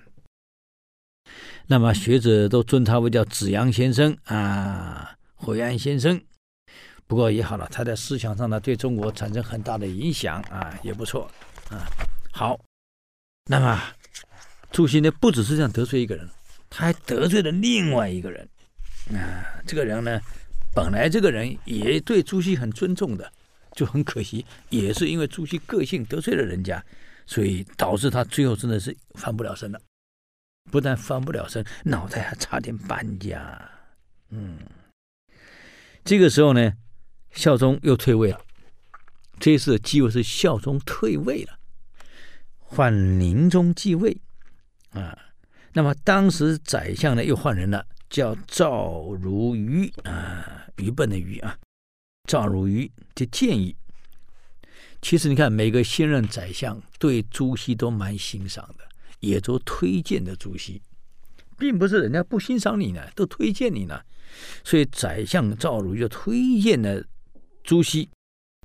[1.68, 6.24] 那么学者都尊他为叫子阳先生啊，惠安先生。
[7.08, 11.30] 不过也好了，他在思想上呢，对中国产生很大的影响啊，也不错
[11.70, 11.86] 啊。
[12.32, 12.60] 好，
[13.46, 13.80] 那么
[14.72, 16.28] 朱熹呢，不只是这样得罪一个人，
[16.68, 18.50] 他还得罪了另外一个人
[19.12, 19.46] 啊。
[19.68, 20.20] 这个人呢，
[20.74, 23.32] 本来这个人也对朱熹很尊重的，
[23.74, 26.84] 就很可惜，也是因为朱熹个性得罪了人家，
[27.28, 29.80] 所以导致他最后真的是翻不了身了。
[30.72, 33.62] 不但翻不了身，脑袋还差点搬家。
[34.32, 34.58] 嗯，
[36.04, 36.74] 这个时候呢。
[37.36, 38.42] 孝宗又退位了，
[39.40, 41.60] 这一次的继位是孝宗退位了，
[42.58, 44.18] 换宁宗继位，
[44.92, 45.18] 啊，
[45.74, 51.58] 那么当时宰相呢又换人了，叫赵如愚啊，愚笨的愚啊，
[52.28, 53.76] 赵如愚的建议。
[55.02, 58.86] 其实你看每个新任宰相对朱熹都蛮欣赏的，
[59.20, 60.82] 也都推荐的朱熹，
[61.58, 64.02] 并不是人家不欣赏你呢，都推荐你呢，
[64.64, 67.04] 所以宰相赵如愚就推荐了。
[67.66, 68.08] 朱熹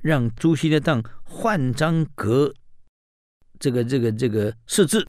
[0.02, 2.54] 让朱熹呢当浣章阁
[3.58, 5.06] 这个这个这个侍制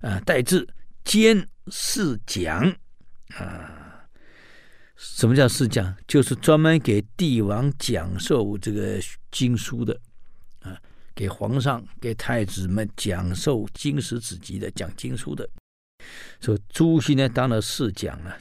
[0.00, 0.66] 啊，代制
[1.04, 2.62] 兼侍讲
[3.34, 4.08] 啊。
[4.96, 5.96] 什么叫侍讲？
[6.08, 9.00] 就是专门给帝王讲授这个
[9.30, 10.00] 经书的
[10.60, 10.80] 啊，
[11.14, 15.48] 给皇上、给太子们讲授经史子集的、讲经书的。
[16.40, 18.38] 所以朱熹呢当了侍讲啊，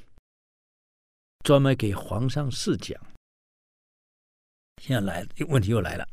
[1.43, 2.99] 专门给皇上侍讲。
[4.87, 6.07] 现在来问题又来了，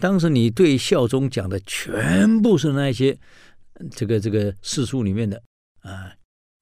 [0.00, 3.16] 当时你对孝宗讲的全部是那些
[3.92, 5.40] 这个这个史书里面的
[5.82, 6.12] 啊，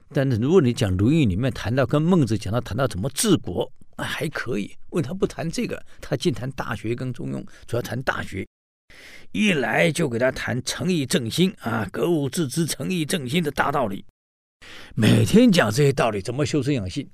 [0.09, 4.77] 但是如果你讲《论语》里面谈到跟孟子讲到谈到怎么治国，啊，还可以。
[4.91, 8.43] 问他不谈这个，他净谈《大学》跟《中庸》，主要谈《大学》，
[9.31, 14.05] 一来就给他谈诚意正心啊，格物致知、诚意正心的大道理，
[14.93, 17.09] 每天讲这些道理，怎么修身养性，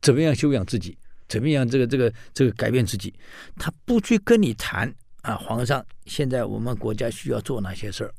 [0.00, 0.96] 怎么样修养自己。
[1.28, 1.68] 怎么样？
[1.68, 3.14] 这个、这个、这个改变自己，
[3.56, 5.36] 他不去跟你谈啊！
[5.36, 8.14] 皇上，现在我们国家需要做哪些事儿？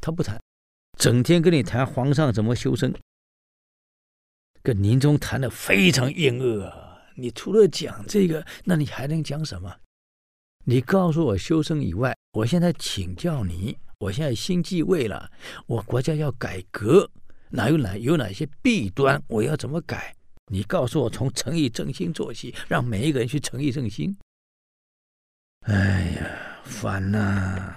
[0.00, 0.40] 他不谈，
[0.98, 2.94] 整天跟你谈皇上怎么修身，
[4.62, 6.98] 跟宁宗谈的非常厌恶啊！
[7.16, 9.76] 你除了讲这个，那你还能讲什么？
[10.64, 15.30] 你告诉我修身以外，我现在请教你，我现在新继位了，
[15.66, 17.10] 我国家要改革，
[17.50, 20.14] 哪有哪有哪些弊端，我要怎么改？
[20.52, 24.16] 你告诉我，从诚意正心做起，让每一个人去诚意正心。
[25.60, 27.74] 哎呀，烦呐、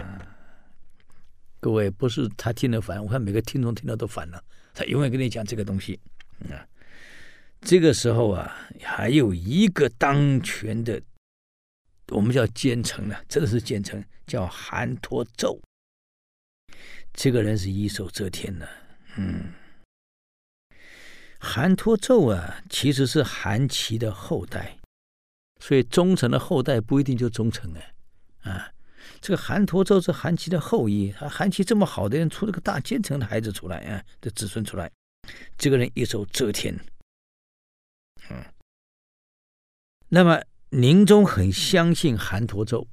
[1.61, 4.43] 各位，不是他听得烦，我看每个听众听到都烦了。
[4.73, 5.97] 他永远跟你讲这个东西
[6.49, 6.67] 啊。
[7.61, 11.01] 这个时候啊，还有一个当权的，
[12.09, 15.57] 我们叫奸臣呢，真的是奸臣，叫韩托胄。
[17.13, 18.69] 这个人是一手遮天的，
[19.15, 19.53] 嗯。
[21.39, 24.77] 韩托胄啊，其实是韩琦的后代，
[25.59, 28.71] 所以忠臣的后代不一定就忠臣哎，啊，
[29.21, 34.91] 这个韩托胄是韩琦的后裔，他韩琦这么好的人，出了个大奸臣的孩子出来啊，的子孙出来，
[35.57, 36.79] 这个人一手遮天，
[38.29, 38.43] 嗯，
[40.09, 42.85] 那么宁宗很相信韩托胄，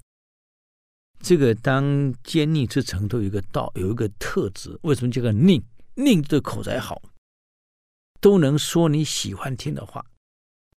[1.21, 5.63] 这个当奸佞之臣都有一个道，有一个特质，为什么叫个佞？
[5.97, 7.01] 佞的口才好。
[8.25, 10.03] 都能说你喜欢听的话，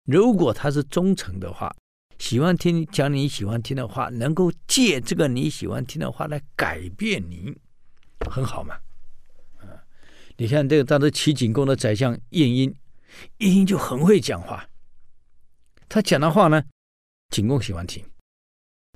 [0.06, 1.72] 如果他是忠诚的话，
[2.18, 7.56] 喜欢听讲你喜欢听的话，能够借这个你喜欢听的话来改变你，
[8.32, 8.76] 很好嘛。
[10.38, 12.76] 你看这个当时齐景公的宰相晏婴，
[13.38, 14.68] 晏婴就很会讲话，
[15.88, 16.64] 他讲的话呢，
[17.30, 18.04] 景公喜欢听，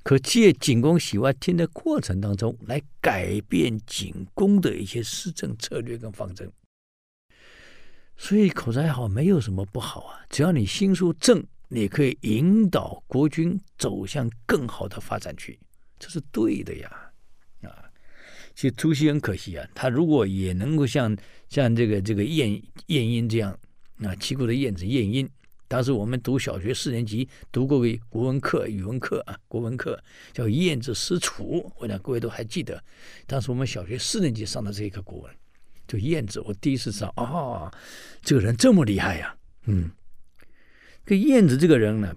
[0.04, 6.52] 可借景公喜欢听的过程当中，来改变景公的一些施政策略跟方针。
[8.22, 15.58] 所以口才好没有什么不好啊，只要你心术正，你可以引导国君走向更好的发展区，
[15.98, 17.12] 这是对的呀。
[17.62, 17.90] 啊，
[18.54, 21.16] 其实朱熹很可惜啊，他如果也能够像
[21.48, 23.58] 像这个这个晏晏婴这样
[24.04, 25.28] 啊，齐国的晏子晏婴。
[25.70, 29.98] 当时我们读小学四年级读过个国文课、语文课啊，国文课
[30.34, 32.84] 叫《晏子使楚》，我想各位都还记得。
[33.26, 35.32] 当时我们小学四年级上的这一课国文，
[35.89, 37.73] 就晏子，我第一次知道、哦，
[38.21, 39.89] 这个人这么厉害呀、嗯，
[41.04, 42.15] 这晏子这个人呢，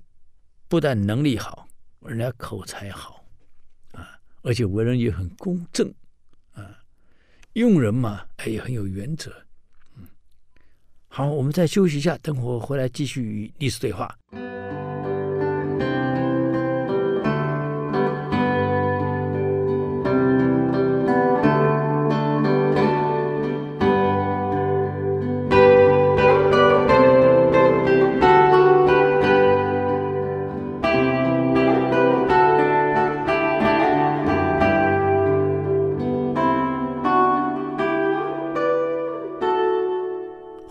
[0.68, 1.66] 不但能力好，
[2.02, 3.24] 人家口才好
[3.92, 5.90] 啊，而且为人也很公正
[6.52, 6.85] 啊，
[7.54, 9.32] 用人嘛，也很有原则。
[9.96, 10.06] 嗯
[11.08, 14.14] 好，我们再休息一下，等会儿回来继续与历史对话。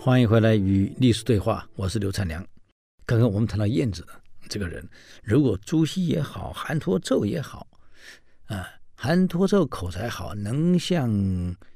[0.04, 2.44] 欢迎回来与历史对话，我是刘灿良。
[3.06, 4.04] 刚刚我们谈到晏子
[4.48, 4.84] 这个人，
[5.22, 7.68] 如果朱熹也好，韩侂胄也好，
[8.46, 11.08] 啊，韩侂胄口才好，能像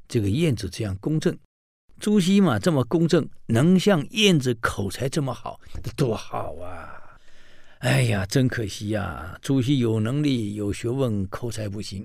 [0.09, 1.33] 这个晏子这样公正；
[2.01, 5.61] 朱熹嘛这么公正，能像晏子口才这么好，
[5.95, 7.01] 多好啊！
[7.79, 12.05] 哎呀，真可惜呀，朱熹有能力、有学问，口才不行。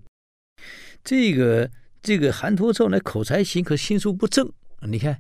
[1.04, 1.68] 这个
[2.04, 4.48] 这个韩侂胄呢，口才行，可心术不正。
[4.82, 5.20] 你看。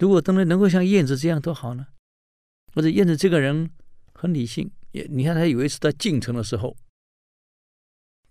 [0.00, 1.86] 如果当然能够像晏子这样多好呢？
[2.74, 3.70] 或者晏子这个人
[4.14, 6.74] 很理性，也你看他有一次在进城的时候，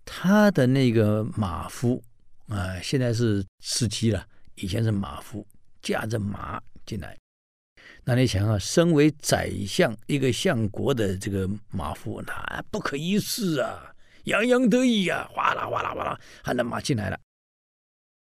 [0.04, 2.02] 他的那个马夫
[2.48, 5.46] 啊、现在是司机了，以前是马夫，
[5.80, 7.16] 驾着马进来。
[8.02, 17.20] 那你想啊，身为宰相一个相国的这个马夫，那不可一世啊，洋洋得意啊，哗啦哗啦哗啦，喊着马进来了。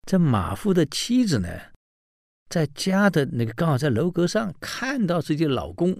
[0.06, 1.48] 这马夫的妻子呢？
[2.50, 5.96] 在家的那个刚好在楼阁上看到自己的老公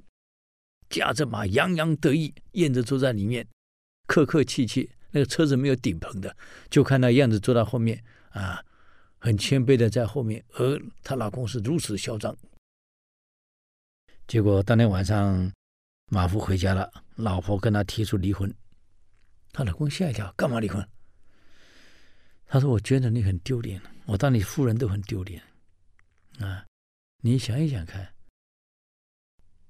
[0.89, 3.47] 驾着马洋洋得意，燕子坐在里面
[4.09, 6.37] 客客气气，那个车子没有顶棚的，
[6.69, 8.61] 就看到燕子坐在后面啊，
[9.19, 12.37] 很谦卑的在后面，而她老公是如此嚣张。
[14.27, 15.53] 结果当天晚上
[16.11, 18.53] 马夫回家了，老婆跟他提出离婚，
[19.53, 20.85] 她老公吓一跳，干嘛离婚？
[22.47, 25.41] 他说：“我觉得你很丢脸，我当你夫人都很丢脸。”
[26.41, 26.67] 啊，
[27.23, 28.15] 你想一想看，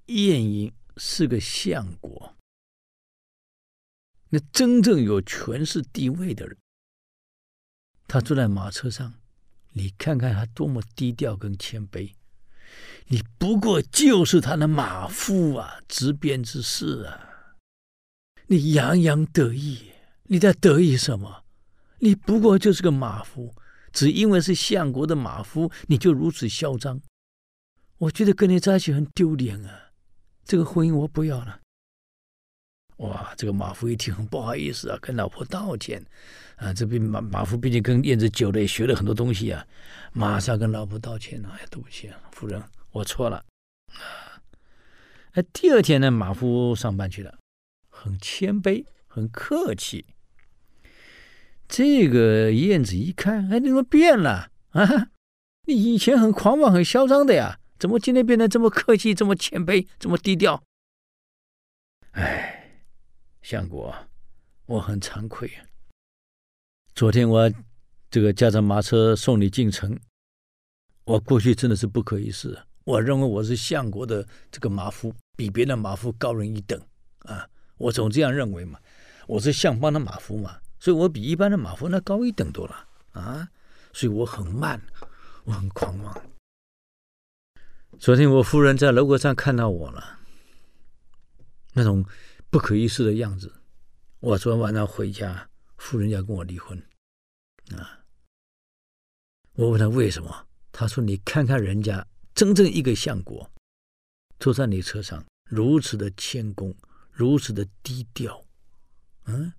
[0.05, 2.37] 晏婴是个相国，
[4.29, 6.57] 那真正有权势地位的人，
[8.07, 9.13] 他坐在马车上，
[9.73, 12.13] 你看看他多么低调跟谦卑，
[13.07, 17.57] 你不过就是他的马夫啊，执鞭之士啊，
[18.47, 19.91] 你洋洋得意，
[20.23, 21.43] 你在得意什么？
[21.99, 23.53] 你不过就是个马夫。
[23.91, 27.01] 只因为是相国的马夫，你就如此嚣张？
[27.97, 29.91] 我觉得跟你在一起很丢脸啊！
[30.43, 31.59] 这个婚姻我不要了。
[32.97, 36.03] 哇，这个马夫一听很不好意思啊，跟老婆道歉
[36.55, 36.73] 啊。
[36.73, 39.65] 这边马马夫毕竟跟燕子久了，也学了很多东西啊，
[40.13, 43.37] 马上跟老婆道歉啊，哎，对不起啊，夫人，我错了
[43.87, 44.41] 啊。
[45.31, 47.37] 哎，第二天呢，马夫上班去了，
[47.89, 50.05] 很谦卑，很客气。
[51.71, 55.09] 这个燕子一看，哎，你怎么变了啊？
[55.65, 60.61] 你以前很狂妄、很嚣张的呀，怎么今天变得这么客气、这么谦卑、这么低调？
[62.11, 62.83] 哎，
[63.41, 63.95] 相国，
[64.65, 65.63] 我很惭愧啊。
[66.93, 67.49] 昨天我
[68.09, 69.97] 这个驾着马车送你进城，
[71.05, 72.61] 我过去真的是不可一世。
[72.83, 76.77] 我认为我是相国的这个马夫，比别的马夫高人一等
[77.19, 78.77] 啊，我总这样认为嘛。
[79.25, 80.59] 我是相邦的马夫嘛。
[80.81, 83.47] 所以我比一般的马夫那高一等多了啊！
[83.93, 84.81] 所以我很慢，
[85.43, 86.21] 我很狂妄。
[87.99, 90.19] 昨天我夫人在楼阁上看到我了，
[91.73, 92.03] 那种
[92.49, 93.61] 不可一世的样子。
[94.21, 96.75] 我昨天晚上回家，夫人要跟我离婚
[97.77, 98.01] 啊！
[99.53, 102.03] 我问他为什么，他说：“你看看人家
[102.33, 103.47] 真正一个相国，
[104.39, 106.75] 坐在你车上，如此的谦恭，
[107.11, 108.43] 如此的低调，
[109.25, 109.53] 嗯。”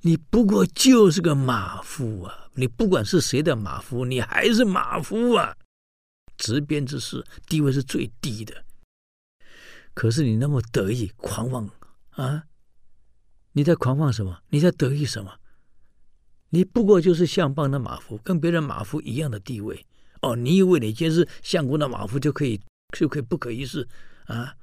[0.00, 2.48] 你不过就是个马夫啊！
[2.54, 5.56] 你不管是谁的马夫，你还是马夫啊！
[6.36, 8.64] 执鞭之士，地位是最低的。
[9.92, 11.68] 可是你那么得意狂妄
[12.10, 12.44] 啊！
[13.52, 14.40] 你在狂妄什么？
[14.48, 15.32] 你在得意什么？
[16.50, 19.84] 你不过就是相邦的马夫，跟别人马夫一样的地位
[20.22, 20.36] 哦。
[20.36, 22.60] 你以为你今天是相公的马夫就可以
[22.96, 23.88] 就可以不可一世
[24.26, 24.54] 啊？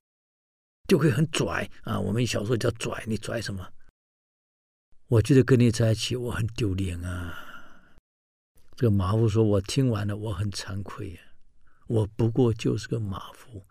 [0.88, 2.00] 就可以很拽啊？
[2.00, 3.68] 我们小时候叫拽，你拽什么？
[5.12, 7.38] 我觉得跟你在一起我很丢脸啊！
[8.78, 11.20] 这个马夫说：“我听完了，我很惭愧呀，
[11.88, 13.62] 我不过就是个马夫，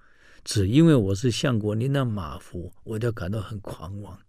[0.45, 4.21] 只因为我是相国您的马夫，我就感到很狂妄。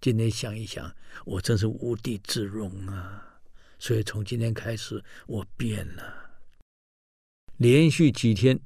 [0.00, 0.90] 今天想一想，
[1.26, 3.38] 我真是无地自容啊！
[3.78, 6.40] 所以从今天开始，我变了。
[7.58, 8.58] 连续几天，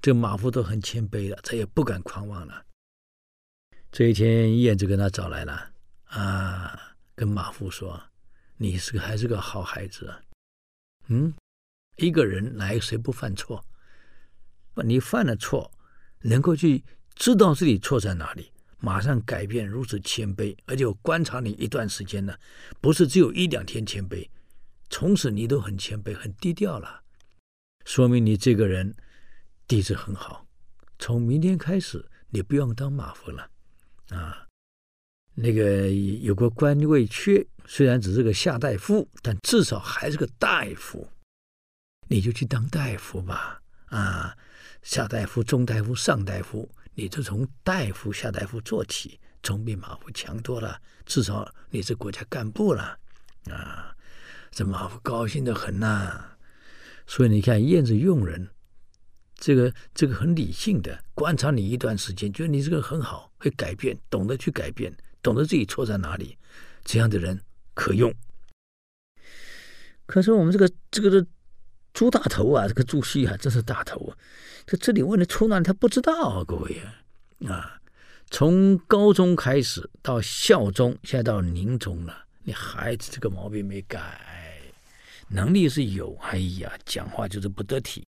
[0.00, 2.64] 这个马夫都很谦卑了，他也不敢狂妄了。
[3.92, 5.72] 这一天，燕子跟他找来了
[6.04, 6.80] 啊。”
[7.14, 8.02] 跟马夫说
[8.58, 10.20] ：“你是个还是个好孩子啊？
[11.06, 11.32] 嗯，
[11.96, 13.64] 一个人来谁不犯错？
[14.84, 15.70] 你犯了错，
[16.22, 16.84] 能够去
[17.14, 22.36] 知道自己错在哪里，马上改变，如此谦卑，而且我观察你一段时间呢，
[22.80, 24.28] 不是只有一两天谦卑，
[24.90, 27.02] 从此你都很谦卑，很低调了，
[27.84, 28.94] 说明你这个人
[29.68, 30.44] 底子很好。
[30.98, 33.50] 从明天开始，你不用当马夫了，
[34.10, 34.40] 啊。”
[35.34, 41.08] 那个有个官位缺，虽然只是个下大夫，但至少还是个大夫。
[42.06, 44.36] 你就去当大夫吧，啊，
[44.82, 50.80] 下大夫、中大夫、上大夫，你就从大夫、下大夫做起，总比马夫强多了。
[51.06, 52.98] 至少你是国家干部了，
[53.50, 53.96] 啊，
[54.50, 56.36] 这马夫高兴得很呐。
[57.06, 58.48] 所以你看，燕子用人，
[59.36, 64.94] 这个这个很理性的观察你一段时间，觉得你这个很好，会改变，懂得去改变。
[65.24, 66.36] 懂得自己错在哪里，
[66.84, 67.40] 这样的人
[67.72, 68.14] 可用。
[70.04, 71.26] 可是我们这个这个的
[71.94, 74.18] 朱大头啊，这个朱熹啊，真是大头啊！
[74.66, 75.60] 这这里问的出哪？
[75.62, 76.78] 他不知道啊，各位
[77.46, 77.80] 啊，
[78.30, 84.60] 从高中开始到孝中，现在到宁中了，你孩子这个毛病没改，
[85.28, 88.04] 能力是有，哎呀，讲话就是不得体。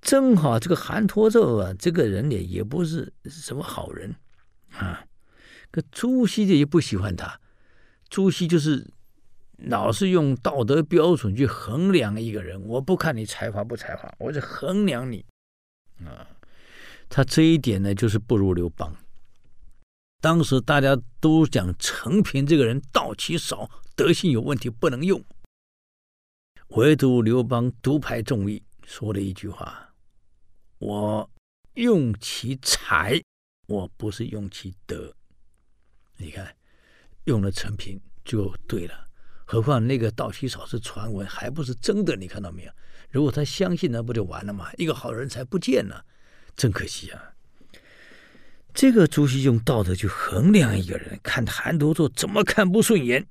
[0.00, 4.14] 正好这个韩托胄啊，这个人也也不是什么好人
[4.72, 5.04] 啊。
[5.70, 7.40] 可朱熹的也不喜欢他，
[8.08, 8.90] 朱熹就是
[9.58, 12.60] 老是用道德标准去衡量一个人。
[12.66, 15.24] 我不看你才华不才华，我是衡量你
[16.04, 16.26] 啊。
[17.08, 18.94] 他这一点呢，就是不如刘邦。
[20.20, 25.22] 当时大家都讲陈平这个人道气少，德性有问题，不能用。
[26.68, 29.94] 唯独刘邦独排众议，说了一句话
[30.78, 31.30] ：“我
[31.74, 33.20] 用其才，
[33.68, 35.14] 我不是用其德。”
[36.18, 36.54] 你看，
[37.24, 39.08] 用了陈平就对了。
[39.46, 42.14] 何况那个道气少是传闻，还不是真的。
[42.14, 42.72] 你看到没有？
[43.10, 44.70] 如果他相信，那不就完了吗？
[44.76, 46.04] 一个好人才不见了，
[46.54, 47.32] 真可惜啊！
[48.74, 53.26] 这个朱熹用道德去衡量一个人，看韩托胄怎么看不顺眼，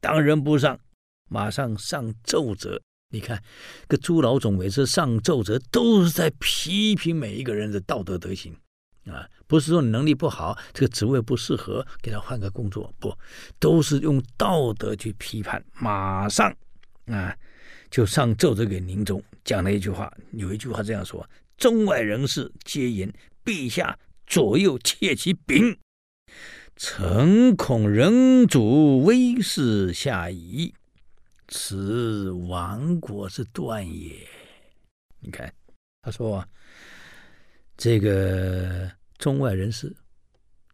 [0.00, 0.80] 当仁不让，
[1.28, 2.80] 马上上奏折。
[3.12, 3.42] 你看，
[3.86, 8.56] 个朱老总每次上奏折，都是在批评每一个人的道德德行。
[9.04, 13.12] 啊，不是说你能力不好，这个职位不适合，给他换个工作，不，
[13.58, 16.54] 都是用道德去批判，马上
[17.06, 17.36] 啊，
[17.90, 23.12] 就上奏折给宁中，讲了一句话，有一句话这样说：中外人士皆言，
[23.44, 25.76] 陛下左右窃其柄，
[26.76, 30.72] 臣恐人主威势下移，
[31.48, 34.14] 此亡国之端也。
[35.18, 35.52] 你看，
[36.02, 36.46] 他说。
[37.82, 39.94] 这个中外人士，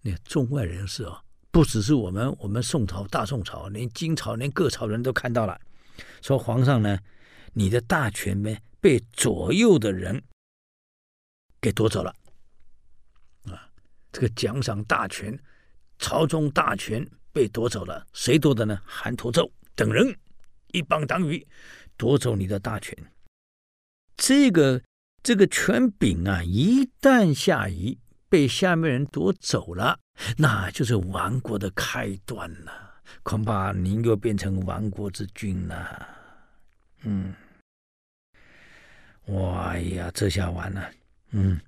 [0.03, 1.21] 你看中外人士啊，
[1.51, 5.61] 不只是我们，我们宋朝大宋朝，连金朝，连各朝人都看到了，
[6.23, 6.97] 说皇上呢，
[7.53, 10.23] 你的大权呢被左右的人
[11.61, 12.15] 给夺走了，
[13.47, 13.69] 啊，
[14.13, 15.37] 这个奖赏大权、
[15.99, 18.81] 朝中大权被夺走了，谁夺的呢？
[18.85, 20.17] 韩托胄等人
[20.69, 21.45] 一帮党羽
[21.97, 22.97] 夺走你的大权，
[24.17, 24.81] 这个。
[25.23, 29.99] 这个权柄啊，一旦下移，被下面人夺走了，
[30.37, 32.95] 那就是亡国的开端了。
[33.23, 36.09] 恐怕您又变成亡国之君了。
[37.03, 37.35] 嗯，
[39.27, 40.91] 哇呀，这下完了。
[41.31, 41.61] 嗯，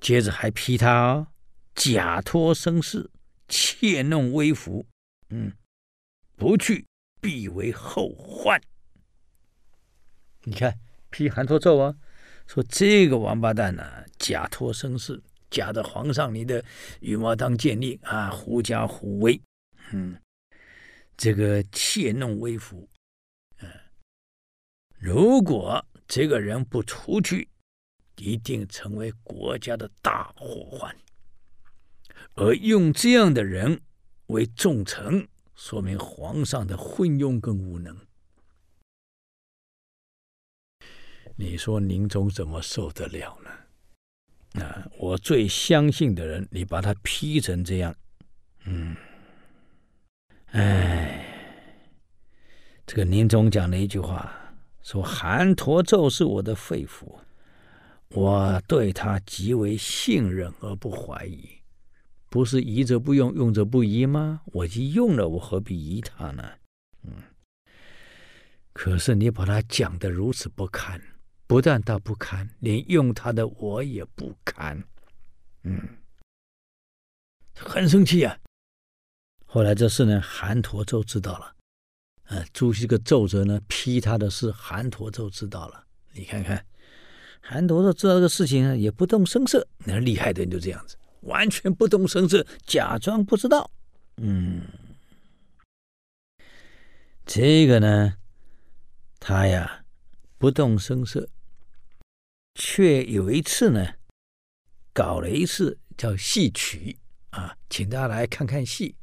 [0.00, 1.26] 接着还批他哦，
[1.74, 3.10] 假托生事，
[3.48, 4.86] 窃弄威服。
[5.28, 5.52] 嗯，
[6.36, 6.86] 不去
[7.20, 8.60] 必为后患。
[10.44, 10.78] 你看，
[11.10, 11.94] 批韩托胄啊。
[12.46, 15.22] 说这个王八蛋呢、假托生事，
[15.52, 16.64] 假的皇上你的
[17.00, 19.38] 羽毛当剑令啊，狐假虎威，
[19.92, 20.18] 嗯，
[21.14, 22.88] 这个窃弄微服，
[23.58, 23.68] 嗯，
[24.98, 27.48] 如果这个人不出去，
[28.16, 30.96] 一定成为国家的大祸患，
[32.34, 33.82] 而用这样的人
[34.28, 37.94] 为重臣，说明皇上的昏庸跟无能。
[41.36, 43.50] 你说宁宗怎么受得了呢？
[44.60, 47.94] 啊，我最相信的人，你把他批成这样，
[48.66, 48.94] 嗯，
[50.50, 51.24] 哎，
[52.86, 54.30] 这个宁总讲了一句话，
[54.82, 57.18] 说韩侂胄是我的肺腑，
[58.10, 61.48] 我对他极为信任而不怀疑，
[62.28, 64.42] 不是疑则不用，用则不疑吗？
[64.46, 66.44] 我已经用了，我何必疑他呢？
[67.04, 67.14] 嗯，
[68.74, 71.00] 可是你把他讲得如此不堪。
[71.52, 74.82] 不但他不堪，连用他的我也不堪，
[75.64, 75.86] 嗯，
[77.54, 78.38] 很生气啊。
[79.44, 81.54] 后来这事呢，韩侂胄知道了，
[82.24, 85.84] 呃，朱熹这个奏折呢，批他的事，韩侂胄知道了。
[86.12, 86.64] 你看看，
[87.42, 89.68] 韩侂胄知道这个事情呢，也不动声色。
[89.84, 93.70] 那厉害的人就这样子，完全不动声色，假装不知道。
[94.16, 94.62] 嗯，
[97.26, 98.16] 这个呢，
[99.20, 99.84] 他呀，
[100.38, 101.28] 不动声色。
[102.54, 103.94] 却有一次呢，
[104.92, 106.96] 搞了一次叫戏曲
[107.30, 108.94] 啊，请大家来看看戏，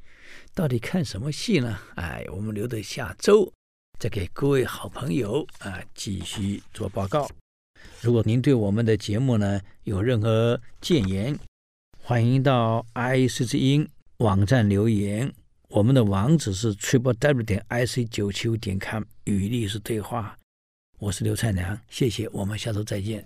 [0.53, 1.79] 到底看什么戏呢？
[1.95, 3.51] 哎，我们留着下周
[3.99, 7.27] 再给各位好朋友啊继续做报告。
[8.01, 11.37] 如果您对我们的节目呢有任何建言，
[11.97, 13.87] 欢迎到 IC 之音
[14.17, 15.33] 网站留言。
[15.69, 20.37] 我们的网址是 triple w 点 ic 九七五点 com 与历史对话。
[20.97, 23.25] 我是刘灿良，谢谢，我们下周再见。